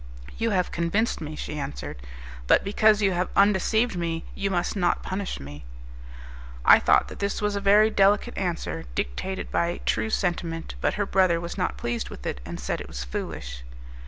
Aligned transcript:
"You 0.39 0.49
have 0.49 0.71
convinced 0.71 1.21
me," 1.21 1.35
she 1.35 1.59
answered, 1.59 2.01
"but, 2.47 2.63
because 2.63 3.03
you 3.03 3.11
have 3.11 3.29
undeceived 3.35 3.95
me, 3.95 4.25
you 4.33 4.49
must 4.49 4.75
not 4.75 5.03
punish 5.03 5.39
me." 5.39 5.63
I 6.65 6.79
thought 6.79 7.07
that 7.09 7.19
this 7.19 7.39
was 7.39 7.55
a 7.55 7.61
very 7.61 7.91
delicate 7.91 8.35
answer, 8.35 8.85
dictated 8.95 9.51
by 9.51 9.79
true 9.85 10.09
sentiment; 10.09 10.73
but 10.81 10.95
her 10.95 11.05
brother 11.05 11.39
was 11.39 11.55
not 11.55 11.77
pleased 11.77 12.09
with 12.09 12.25
it, 12.25 12.41
and 12.45 12.59
said 12.59 12.81
it 12.81 12.87
was 12.87 13.03
foolish. 13.03 13.63